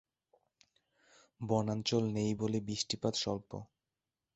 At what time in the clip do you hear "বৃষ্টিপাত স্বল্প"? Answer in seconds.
2.61-3.51